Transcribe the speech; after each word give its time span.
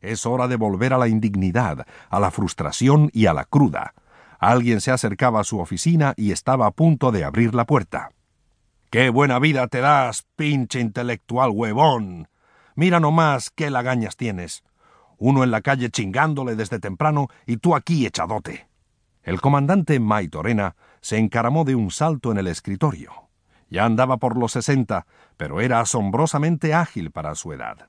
Es 0.00 0.26
hora 0.26 0.48
de 0.48 0.56
volver 0.56 0.92
a 0.92 0.98
la 0.98 1.08
indignidad, 1.08 1.86
a 2.10 2.20
la 2.20 2.30
frustración 2.30 3.10
y 3.12 3.26
a 3.26 3.34
la 3.34 3.44
cruda. 3.44 3.94
Alguien 4.38 4.80
se 4.80 4.90
acercaba 4.90 5.40
a 5.40 5.44
su 5.44 5.58
oficina 5.58 6.14
y 6.16 6.32
estaba 6.32 6.66
a 6.66 6.70
punto 6.70 7.12
de 7.12 7.24
abrir 7.24 7.54
la 7.54 7.64
puerta. 7.64 8.10
¡Qué 8.90 9.10
buena 9.10 9.38
vida 9.38 9.66
te 9.66 9.80
das, 9.80 10.24
pinche 10.36 10.80
intelectual 10.80 11.50
huevón! 11.50 12.28
Mira 12.74 13.00
nomás 13.00 13.50
qué 13.50 13.70
lagañas 13.70 14.16
tienes. 14.16 14.62
Uno 15.18 15.42
en 15.42 15.50
la 15.50 15.62
calle 15.62 15.90
chingándole 15.90 16.56
desde 16.56 16.78
temprano 16.78 17.28
y 17.46 17.56
tú 17.56 17.74
aquí 17.74 18.06
echadote. 18.06 18.68
El 19.22 19.40
comandante 19.40 19.98
Maitorena 19.98 20.76
se 21.00 21.18
encaramó 21.18 21.64
de 21.64 21.74
un 21.74 21.90
salto 21.90 22.30
en 22.30 22.38
el 22.38 22.46
escritorio. 22.46 23.12
Ya 23.68 23.84
andaba 23.84 24.18
por 24.18 24.36
los 24.36 24.52
sesenta, 24.52 25.06
pero 25.36 25.60
era 25.60 25.80
asombrosamente 25.80 26.74
ágil 26.74 27.10
para 27.10 27.34
su 27.34 27.52
edad. 27.52 27.88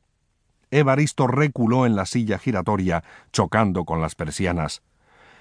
Evaristo 0.72 1.28
reculó 1.28 1.86
en 1.86 1.96
la 1.96 2.06
silla 2.06 2.38
giratoria, 2.40 3.04
chocando 3.32 3.86
con 3.86 4.02
las 4.02 4.16
persianas. 4.16 4.82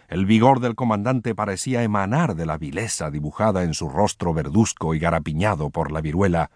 El 0.08 0.24
vigor 0.24 0.60
del 0.60 0.76
comandante 0.76 1.34
parecía 1.34 1.82
emanar 1.82 2.36
de 2.36 2.46
la 2.46 2.58
vileza 2.58 3.10
dibujada 3.10 3.64
en 3.64 3.74
su 3.74 3.88
rostro 3.88 4.32
verduzco 4.32 4.94
y 4.94 5.00
garapiñado 5.00 5.70
por 5.70 5.90
la 5.90 6.00
viruela, 6.00 6.50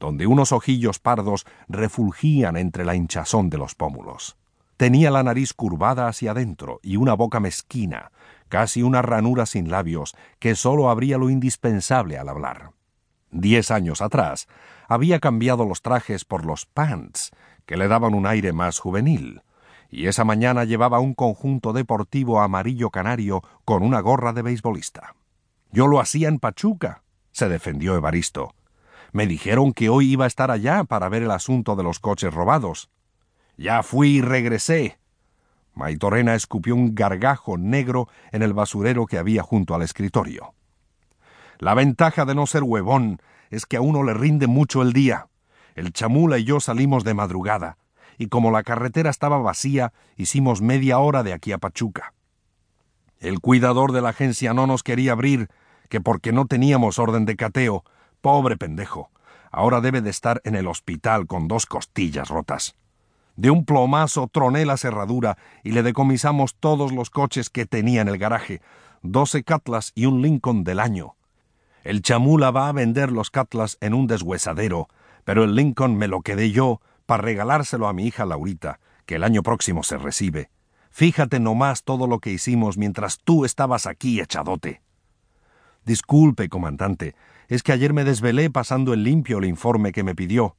donde 0.00 0.26
unos 0.26 0.52
ojillos 0.52 0.98
pardos 0.98 1.46
refulgían 1.68 2.56
entre 2.56 2.84
la 2.84 2.96
hinchazón 2.96 3.50
de 3.50 3.58
los 3.58 3.74
pómulos. 3.74 4.36
Tenía 4.76 5.10
la 5.10 5.22
nariz 5.22 5.52
curvada 5.54 6.06
hacia 6.08 6.32
adentro 6.32 6.80
y 6.82 6.96
una 6.96 7.14
boca 7.14 7.40
mezquina, 7.40 8.10
casi 8.48 8.82
una 8.82 9.02
ranura 9.02 9.46
sin 9.46 9.70
labios, 9.70 10.14
que 10.38 10.54
sólo 10.54 10.90
abría 10.90 11.18
lo 11.18 11.30
indispensable 11.30 12.18
al 12.18 12.28
hablar. 12.28 12.70
Diez 13.30 13.70
años 13.70 14.00
atrás 14.00 14.48
había 14.88 15.20
cambiado 15.20 15.66
los 15.66 15.82
trajes 15.82 16.24
por 16.24 16.46
los 16.46 16.64
pants, 16.64 17.30
que 17.68 17.76
le 17.76 17.86
daban 17.86 18.14
un 18.14 18.26
aire 18.26 18.54
más 18.54 18.78
juvenil, 18.78 19.42
y 19.90 20.06
esa 20.06 20.24
mañana 20.24 20.64
llevaba 20.64 21.00
un 21.00 21.12
conjunto 21.12 21.74
deportivo 21.74 22.40
amarillo 22.40 22.88
canario 22.88 23.42
con 23.66 23.82
una 23.82 24.00
gorra 24.00 24.32
de 24.32 24.40
beisbolista. 24.40 25.14
Yo 25.70 25.86
lo 25.86 26.00
hacía 26.00 26.28
en 26.28 26.38
Pachuca, 26.38 27.02
se 27.30 27.50
defendió 27.50 27.94
Evaristo. 27.94 28.54
Me 29.12 29.26
dijeron 29.26 29.74
que 29.74 29.90
hoy 29.90 30.12
iba 30.12 30.24
a 30.24 30.28
estar 30.28 30.50
allá 30.50 30.84
para 30.84 31.10
ver 31.10 31.24
el 31.24 31.30
asunto 31.30 31.76
de 31.76 31.82
los 31.82 32.00
coches 32.00 32.32
robados. 32.32 32.88
Ya 33.58 33.82
fui 33.82 34.16
y 34.16 34.20
regresé. 34.22 34.98
Maitorena 35.74 36.34
escupió 36.34 36.74
un 36.74 36.94
gargajo 36.94 37.58
negro 37.58 38.08
en 38.32 38.40
el 38.40 38.54
basurero 38.54 39.04
que 39.04 39.18
había 39.18 39.42
junto 39.42 39.74
al 39.74 39.82
escritorio. 39.82 40.54
La 41.58 41.74
ventaja 41.74 42.24
de 42.24 42.34
no 42.34 42.46
ser 42.46 42.62
huevón 42.62 43.20
es 43.50 43.66
que 43.66 43.76
a 43.76 43.82
uno 43.82 44.04
le 44.04 44.14
rinde 44.14 44.46
mucho 44.46 44.80
el 44.80 44.94
día. 44.94 45.28
El 45.78 45.92
chamula 45.92 46.38
y 46.38 46.44
yo 46.44 46.58
salimos 46.58 47.04
de 47.04 47.14
madrugada 47.14 47.78
y 48.18 48.26
como 48.26 48.50
la 48.50 48.64
carretera 48.64 49.10
estaba 49.10 49.38
vacía, 49.38 49.92
hicimos 50.16 50.60
media 50.60 50.98
hora 50.98 51.22
de 51.22 51.32
aquí 51.32 51.52
a 51.52 51.58
Pachuca. 51.58 52.14
El 53.20 53.38
cuidador 53.38 53.92
de 53.92 54.02
la 54.02 54.08
agencia 54.08 54.52
no 54.54 54.66
nos 54.66 54.82
quería 54.82 55.12
abrir, 55.12 55.48
que 55.88 56.00
porque 56.00 56.32
no 56.32 56.46
teníamos 56.46 56.98
orden 56.98 57.26
de 57.26 57.36
cateo. 57.36 57.84
Pobre 58.20 58.56
pendejo. 58.56 59.12
Ahora 59.52 59.80
debe 59.80 60.00
de 60.00 60.10
estar 60.10 60.40
en 60.42 60.56
el 60.56 60.66
hospital 60.66 61.28
con 61.28 61.46
dos 61.46 61.64
costillas 61.64 62.28
rotas. 62.28 62.74
De 63.36 63.52
un 63.52 63.64
plomazo 63.64 64.26
troné 64.26 64.66
la 64.66 64.78
cerradura 64.78 65.38
y 65.62 65.70
le 65.70 65.84
decomisamos 65.84 66.56
todos 66.56 66.90
los 66.90 67.08
coches 67.08 67.50
que 67.50 67.66
tenía 67.66 68.00
en 68.00 68.08
el 68.08 68.18
garaje, 68.18 68.62
doce 69.02 69.44
Catlas 69.44 69.92
y 69.94 70.06
un 70.06 70.22
Lincoln 70.22 70.64
del 70.64 70.80
año. 70.80 71.14
El 71.84 72.02
chamula 72.02 72.50
va 72.50 72.68
a 72.68 72.72
vender 72.72 73.12
los 73.12 73.30
Catlas 73.30 73.78
en 73.80 73.94
un 73.94 74.08
deshuesadero, 74.08 74.88
pero 75.28 75.44
el 75.44 75.54
Lincoln 75.54 75.94
me 75.98 76.08
lo 76.08 76.22
quedé 76.22 76.52
yo 76.52 76.80
para 77.04 77.22
regalárselo 77.22 77.86
a 77.86 77.92
mi 77.92 78.06
hija 78.06 78.24
Laurita, 78.24 78.80
que 79.04 79.16
el 79.16 79.24
año 79.24 79.42
próximo 79.42 79.82
se 79.82 79.98
recibe. 79.98 80.48
Fíjate 80.88 81.38
nomás 81.38 81.84
todo 81.84 82.06
lo 82.06 82.18
que 82.18 82.30
hicimos 82.30 82.78
mientras 82.78 83.18
tú 83.18 83.44
estabas 83.44 83.84
aquí 83.84 84.20
echadote. 84.20 84.80
Disculpe, 85.84 86.48
comandante, 86.48 87.14
es 87.48 87.62
que 87.62 87.72
ayer 87.72 87.92
me 87.92 88.04
desvelé 88.04 88.48
pasando 88.48 88.94
en 88.94 89.04
limpio 89.04 89.36
el 89.36 89.44
informe 89.44 89.92
que 89.92 90.02
me 90.02 90.14
pidió. 90.14 90.56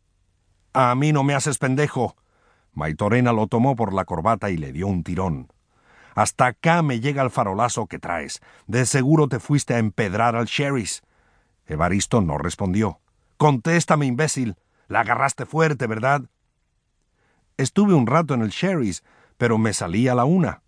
A 0.72 0.94
mí 0.94 1.14
no 1.14 1.24
me 1.24 1.34
haces 1.34 1.58
pendejo. 1.58 2.16
Maitorena 2.72 3.34
lo 3.34 3.48
tomó 3.48 3.76
por 3.76 3.92
la 3.92 4.06
corbata 4.06 4.52
y 4.52 4.58
le 4.58 4.72
dio 4.72 4.86
un 4.86 5.04
tirón. 5.04 5.52
Hasta 6.14 6.46
acá 6.46 6.84
me 6.84 7.00
llega 7.00 7.24
el 7.24 7.32
farolazo 7.32 7.88
que 7.88 7.98
traes. 7.98 8.40
De 8.68 8.86
seguro 8.86 9.30
te 9.30 9.40
fuiste 9.40 9.74
a 9.74 9.80
empedrar 9.80 10.36
al 10.36 10.46
sheriff. 10.46 11.00
Evaristo 11.66 12.22
no 12.22 12.38
respondió. 12.38 13.00
Contéstame, 13.40 14.06
imbécil. 14.06 14.58
La 14.90 15.00
agarraste 15.00 15.46
fuerte, 15.46 15.88
¿verdad? 15.88 16.24
Estuve 17.56 17.94
un 17.94 18.06
rato 18.06 18.34
en 18.34 18.42
el 18.42 18.50
Sherry's, 18.50 19.02
pero 19.38 19.58
me 19.58 19.72
salí 19.72 20.10
a 20.10 20.14
la 20.14 20.26
una. 20.26 20.62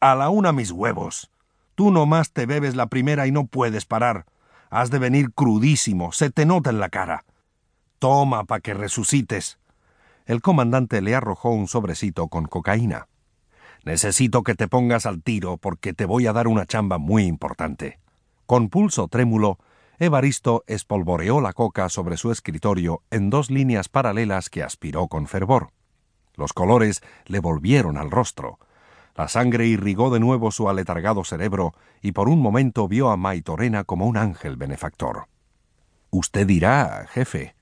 A 0.00 0.16
la 0.16 0.28
una 0.28 0.50
mis 0.50 0.72
huevos. 0.72 1.30
Tú 1.76 1.92
nomás 1.92 2.32
te 2.32 2.46
bebes 2.46 2.74
la 2.74 2.88
primera 2.88 3.28
y 3.28 3.30
no 3.30 3.46
puedes 3.46 3.86
parar. 3.86 4.26
Has 4.70 4.90
de 4.90 4.98
venir 4.98 5.32
crudísimo, 5.32 6.10
se 6.10 6.30
te 6.30 6.46
nota 6.46 6.70
en 6.70 6.80
la 6.80 6.88
cara. 6.88 7.24
Toma 8.00 8.42
pa' 8.42 8.58
que 8.58 8.74
resucites. 8.74 9.60
El 10.26 10.42
comandante 10.42 11.02
le 11.02 11.14
arrojó 11.14 11.50
un 11.50 11.68
sobrecito 11.68 12.26
con 12.26 12.46
cocaína. 12.46 13.06
Necesito 13.84 14.42
que 14.42 14.56
te 14.56 14.66
pongas 14.66 15.06
al 15.06 15.22
tiro 15.22 15.58
porque 15.58 15.92
te 15.92 16.06
voy 16.06 16.26
a 16.26 16.32
dar 16.32 16.48
una 16.48 16.66
chamba 16.66 16.98
muy 16.98 17.22
importante. 17.22 18.00
Con 18.46 18.68
pulso 18.68 19.06
trémulo, 19.06 19.60
Evaristo 20.02 20.64
espolvoreó 20.66 21.42
la 21.42 21.52
coca 21.52 21.90
sobre 21.90 22.16
su 22.16 22.32
escritorio 22.32 23.02
en 23.10 23.28
dos 23.28 23.50
líneas 23.50 23.90
paralelas 23.90 24.48
que 24.48 24.62
aspiró 24.62 25.08
con 25.08 25.26
fervor. 25.26 25.72
Los 26.36 26.54
colores 26.54 27.02
le 27.26 27.38
volvieron 27.38 27.98
al 27.98 28.10
rostro. 28.10 28.58
La 29.14 29.28
sangre 29.28 29.66
irrigó 29.66 30.08
de 30.08 30.18
nuevo 30.18 30.52
su 30.52 30.70
aletargado 30.70 31.22
cerebro 31.22 31.74
y 32.00 32.12
por 32.12 32.30
un 32.30 32.40
momento 32.40 32.88
vio 32.88 33.10
a 33.10 33.18
Maitorena 33.18 33.84
como 33.84 34.06
un 34.06 34.16
ángel 34.16 34.56
benefactor. 34.56 35.26
Usted 36.08 36.46
dirá, 36.46 37.06
jefe. 37.10 37.54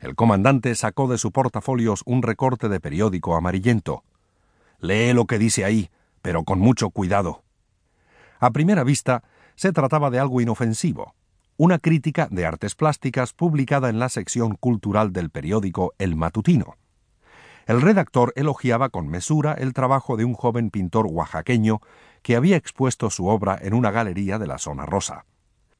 El 0.00 0.16
comandante 0.16 0.74
sacó 0.74 1.06
de 1.06 1.16
su 1.16 1.30
portafolios 1.30 2.02
un 2.06 2.22
recorte 2.22 2.68
de 2.68 2.80
periódico 2.80 3.36
amarillento. 3.36 4.02
Lee 4.80 5.12
lo 5.12 5.26
que 5.26 5.38
dice 5.38 5.64
ahí, 5.64 5.90
pero 6.22 6.42
con 6.42 6.58
mucho 6.58 6.90
cuidado. 6.90 7.44
A 8.40 8.50
primera 8.50 8.82
vista, 8.82 9.22
se 9.54 9.72
trataba 9.72 10.10
de 10.10 10.18
algo 10.18 10.40
inofensivo, 10.40 11.14
una 11.58 11.78
crítica 11.78 12.28
de 12.30 12.44
artes 12.44 12.74
plásticas 12.74 13.32
publicada 13.32 13.88
en 13.88 13.98
la 13.98 14.10
sección 14.10 14.56
cultural 14.56 15.12
del 15.12 15.30
periódico 15.30 15.94
El 15.98 16.14
Matutino. 16.14 16.76
El 17.66 17.80
redactor 17.80 18.32
elogiaba 18.36 18.90
con 18.90 19.08
mesura 19.08 19.54
el 19.54 19.72
trabajo 19.72 20.16
de 20.16 20.24
un 20.24 20.34
joven 20.34 20.70
pintor 20.70 21.06
oaxaqueño 21.06 21.80
que 22.22 22.36
había 22.36 22.56
expuesto 22.56 23.10
su 23.10 23.26
obra 23.26 23.58
en 23.60 23.72
una 23.72 23.90
galería 23.90 24.38
de 24.38 24.46
la 24.46 24.58
zona 24.58 24.84
rosa. 24.84 25.24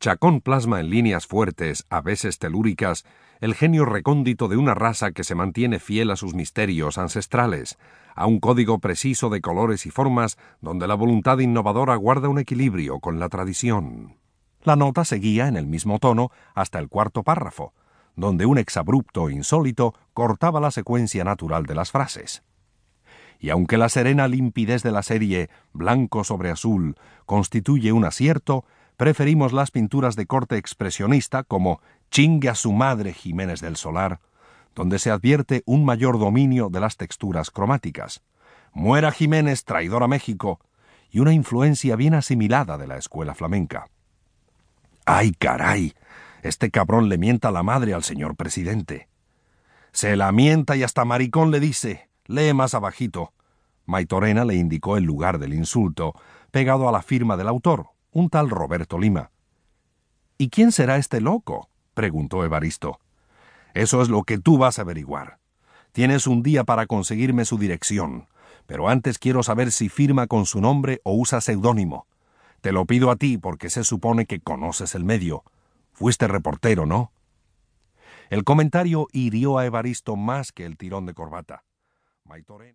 Chacón 0.00 0.40
plasma 0.40 0.80
en 0.80 0.90
líneas 0.90 1.26
fuertes, 1.26 1.84
a 1.90 2.00
veces 2.00 2.38
telúricas, 2.38 3.04
el 3.40 3.54
genio 3.54 3.84
recóndito 3.84 4.48
de 4.48 4.56
una 4.56 4.74
raza 4.74 5.12
que 5.12 5.24
se 5.24 5.34
mantiene 5.34 5.78
fiel 5.78 6.10
a 6.10 6.16
sus 6.16 6.34
misterios 6.34 6.98
ancestrales, 6.98 7.78
a 8.14 8.26
un 8.26 8.40
código 8.40 8.78
preciso 8.78 9.28
de 9.28 9.40
colores 9.40 9.84
y 9.84 9.90
formas 9.90 10.38
donde 10.60 10.86
la 10.86 10.94
voluntad 10.94 11.38
innovadora 11.38 11.96
guarda 11.96 12.28
un 12.28 12.38
equilibrio 12.38 12.98
con 12.98 13.20
la 13.20 13.28
tradición. 13.28 14.16
La 14.66 14.74
nota 14.74 15.04
seguía 15.04 15.46
en 15.46 15.56
el 15.56 15.68
mismo 15.68 16.00
tono 16.00 16.32
hasta 16.52 16.80
el 16.80 16.88
cuarto 16.88 17.22
párrafo, 17.22 17.72
donde 18.16 18.46
un 18.46 18.58
exabrupto 18.58 19.30
insólito 19.30 19.94
cortaba 20.12 20.58
la 20.58 20.72
secuencia 20.72 21.22
natural 21.22 21.66
de 21.66 21.76
las 21.76 21.92
frases. 21.92 22.42
Y 23.38 23.50
aunque 23.50 23.78
la 23.78 23.88
serena 23.88 24.26
limpidez 24.26 24.82
de 24.82 24.90
la 24.90 25.04
serie 25.04 25.50
blanco 25.72 26.24
sobre 26.24 26.50
azul 26.50 26.96
constituye 27.26 27.92
un 27.92 28.04
acierto, 28.04 28.64
preferimos 28.96 29.52
las 29.52 29.70
pinturas 29.70 30.16
de 30.16 30.26
corte 30.26 30.56
expresionista 30.56 31.44
como 31.44 31.80
Chingue 32.10 32.48
a 32.48 32.56
su 32.56 32.72
madre 32.72 33.12
Jiménez 33.12 33.60
del 33.60 33.76
Solar, 33.76 34.18
donde 34.74 34.98
se 34.98 35.12
advierte 35.12 35.62
un 35.64 35.84
mayor 35.84 36.18
dominio 36.18 36.70
de 36.70 36.80
las 36.80 36.96
texturas 36.96 37.52
cromáticas. 37.52 38.20
Muera 38.72 39.12
Jiménez, 39.12 39.62
traidor 39.62 40.02
a 40.02 40.08
México, 40.08 40.58
y 41.08 41.20
una 41.20 41.32
influencia 41.32 41.94
bien 41.94 42.14
asimilada 42.14 42.76
de 42.76 42.88
la 42.88 42.96
escuela 42.96 43.36
flamenca. 43.36 43.86
¡Ay, 45.08 45.32
caray! 45.38 45.94
Este 46.42 46.72
cabrón 46.72 47.08
le 47.08 47.16
mienta 47.16 47.52
la 47.52 47.62
madre 47.62 47.94
al 47.94 48.02
señor 48.02 48.34
presidente. 48.34 49.08
Se 49.92 50.16
la 50.16 50.32
mienta 50.32 50.76
y 50.76 50.82
hasta 50.82 51.04
maricón 51.04 51.52
le 51.52 51.60
dice. 51.60 52.10
Lee 52.26 52.52
más 52.52 52.74
abajito. 52.74 53.32
Maitorena 53.84 54.44
le 54.44 54.56
indicó 54.56 54.96
el 54.96 55.04
lugar 55.04 55.38
del 55.38 55.54
insulto, 55.54 56.14
pegado 56.50 56.88
a 56.88 56.92
la 56.92 57.02
firma 57.02 57.36
del 57.36 57.46
autor, 57.46 57.90
un 58.10 58.30
tal 58.30 58.50
Roberto 58.50 58.98
Lima. 58.98 59.30
¿Y 60.38 60.50
quién 60.50 60.72
será 60.72 60.96
este 60.96 61.20
loco? 61.20 61.70
preguntó 61.94 62.44
Evaristo. 62.44 62.98
Eso 63.74 64.02
es 64.02 64.08
lo 64.08 64.24
que 64.24 64.38
tú 64.38 64.58
vas 64.58 64.80
a 64.80 64.82
averiguar. 64.82 65.38
Tienes 65.92 66.26
un 66.26 66.42
día 66.42 66.64
para 66.64 66.86
conseguirme 66.86 67.44
su 67.44 67.58
dirección, 67.58 68.26
pero 68.66 68.88
antes 68.88 69.20
quiero 69.20 69.44
saber 69.44 69.70
si 69.70 69.88
firma 69.88 70.26
con 70.26 70.46
su 70.46 70.60
nombre 70.60 71.00
o 71.04 71.14
usa 71.14 71.40
seudónimo. 71.40 72.08
Te 72.66 72.72
lo 72.72 72.84
pido 72.84 73.12
a 73.12 73.16
ti 73.16 73.38
porque 73.38 73.70
se 73.70 73.84
supone 73.84 74.26
que 74.26 74.40
conoces 74.40 74.96
el 74.96 75.04
medio. 75.04 75.44
Fuiste 75.92 76.26
reportero, 76.26 76.84
¿no? 76.84 77.12
El 78.28 78.42
comentario 78.42 79.06
hirió 79.12 79.58
a 79.58 79.66
Evaristo 79.66 80.16
más 80.16 80.50
que 80.50 80.66
el 80.66 80.76
tirón 80.76 81.06
de 81.06 81.14
corbata. 81.14 81.62